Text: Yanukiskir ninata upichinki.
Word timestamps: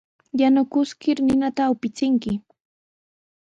Yanukiskir 0.39 1.17
ninata 1.25 1.63
upichinki. 1.73 2.31